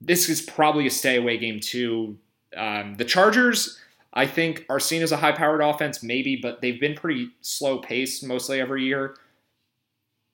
[0.00, 2.18] This is probably a stay away game too.
[2.56, 3.78] Um, the Chargers
[4.16, 7.78] I think are seen as a high powered offense, maybe, but they've been pretty slow
[7.78, 9.14] paced mostly every year.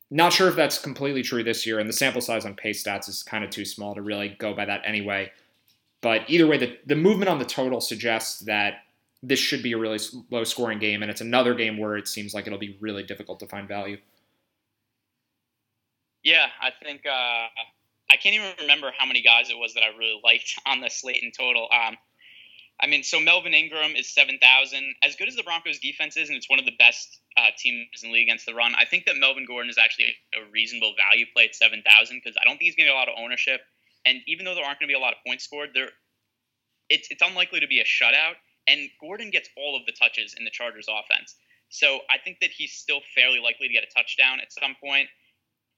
[0.09, 3.09] Not sure if that's completely true this year, and the sample size on pace stats
[3.09, 5.33] is kind of too small to really go by that anyway.
[6.01, 8.85] But either way, the, the movement on the total suggests that
[9.21, 9.99] this should be a really
[10.31, 13.41] low scoring game, and it's another game where it seems like it'll be really difficult
[13.41, 13.97] to find value.
[16.23, 17.47] Yeah, I think uh,
[18.13, 20.91] I can't even remember how many guys it was that I really liked on the
[20.91, 21.69] slate in total.
[21.73, 21.97] Um,
[22.81, 24.95] I mean, so Melvin Ingram is 7,000.
[25.03, 28.03] As good as the Broncos defense is, and it's one of the best uh, teams
[28.03, 30.95] in the league against the run, I think that Melvin Gordon is actually a reasonable
[31.09, 31.85] value play at 7,000
[32.17, 33.61] because I don't think he's going to get a lot of ownership.
[34.05, 35.91] And even though there aren't going to be a lot of points scored, there
[36.89, 38.37] it's, it's unlikely to be a shutout.
[38.67, 41.37] And Gordon gets all of the touches in the Chargers offense.
[41.69, 45.09] So I think that he's still fairly likely to get a touchdown at some point.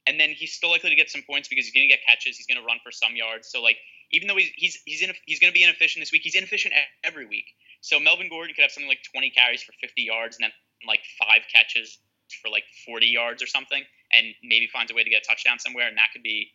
[0.07, 2.37] And then he's still likely to get some points because he's going to get catches.
[2.37, 3.49] He's going to run for some yards.
[3.49, 3.77] So like
[4.13, 7.27] even though he's he's he's, he's going to be inefficient this week, he's inefficient every
[7.27, 7.47] week.
[7.81, 10.53] So Melvin Gordon could have something like 20 carries for 50 yards and then
[10.87, 11.99] like five catches
[12.43, 15.59] for like 40 yards or something, and maybe finds a way to get a touchdown
[15.59, 16.53] somewhere, and that could be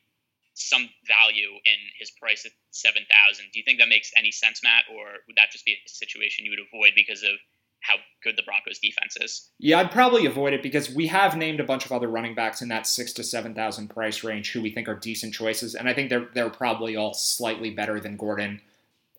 [0.54, 3.06] some value in his price at 7,000.
[3.54, 6.44] Do you think that makes any sense, Matt, or would that just be a situation
[6.46, 7.38] you would avoid because of
[7.82, 9.50] how good the Broncos defense is.
[9.60, 12.62] Yeah, I'd probably avoid it because we have named a bunch of other running backs
[12.62, 15.88] in that six to seven thousand price range who we think are decent choices, and
[15.88, 18.62] I think they're they're probably all slightly better than Gordon.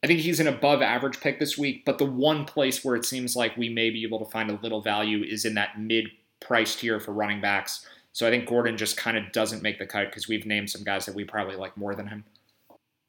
[0.03, 3.05] I think he's an above average pick this week, but the one place where it
[3.05, 6.09] seems like we may be able to find a little value is in that mid
[6.41, 7.87] price tier for running backs.
[8.13, 10.85] So I think Gordon just kind of doesn't make the cut because we've named some
[10.85, 12.25] guys that we probably like more than him.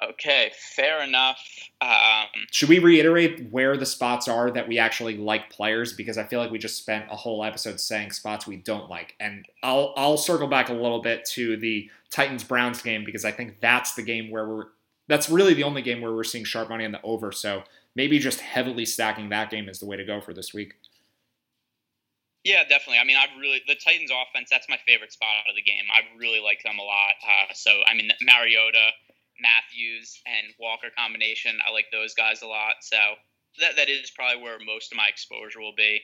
[0.03, 1.39] Okay, fair enough.
[1.79, 5.93] Um, Should we reiterate where the spots are that we actually like players?
[5.93, 9.15] Because I feel like we just spent a whole episode saying spots we don't like,
[9.19, 13.31] and I'll I'll circle back a little bit to the Titans Browns game because I
[13.31, 14.65] think that's the game where we're
[15.07, 17.31] that's really the only game where we're seeing sharp money on the over.
[17.31, 17.63] So
[17.95, 20.73] maybe just heavily stacking that game is the way to go for this week.
[22.43, 22.97] Yeah, definitely.
[22.97, 24.49] I mean, I've really the Titans' offense.
[24.49, 25.83] That's my favorite spot out of the game.
[25.93, 27.13] I really like them a lot.
[27.21, 28.89] Uh, so, I mean, Mariota,
[29.41, 31.57] Matthews, and Walker combination.
[31.67, 32.75] I like those guys a lot.
[32.81, 32.97] So
[33.59, 36.01] that that is probably where most of my exposure will be.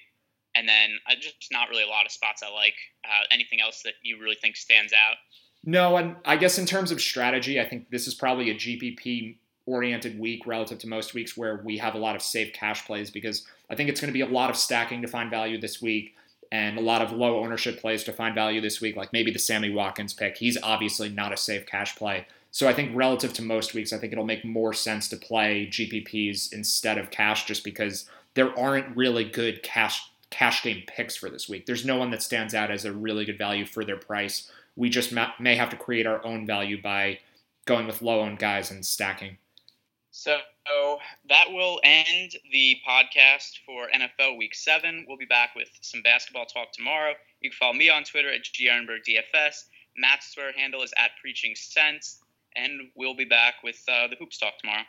[0.55, 2.73] And then I just not really a lot of spots I like.
[3.05, 5.17] Uh, anything else that you really think stands out?
[5.63, 9.38] No, and I guess in terms of strategy, I think this is probably a GPP
[9.65, 13.11] oriented week relative to most weeks where we have a lot of safe cash plays
[13.11, 15.81] because I think it's going to be a lot of stacking to find value this
[15.81, 16.15] week
[16.51, 19.39] and a lot of low ownership plays to find value this week, like maybe the
[19.39, 20.38] Sammy Watkins pick.
[20.38, 22.25] He's obviously not a safe cash play.
[22.58, 25.68] So I think relative to most weeks, I think it'll make more sense to play
[25.72, 31.30] GPPs instead of cash just because there aren't really good cash cash game picks for
[31.30, 31.68] this week.
[31.68, 34.49] There's no one that stands out as a really good value for their price.
[34.76, 37.20] We just may have to create our own value by
[37.66, 39.38] going with low owned guys and stacking.
[40.10, 40.39] So
[41.30, 45.05] that will end the podcast for NFL Week 7.
[45.08, 47.14] We'll be back with some basketball talk tomorrow.
[47.39, 49.66] You can follow me on Twitter at GRenbergDFS.
[49.95, 52.22] Matt's Twitter handle is at Preaching Sense.
[52.58, 54.84] And we'll be back with uh, the Hoops Talk tomorrow.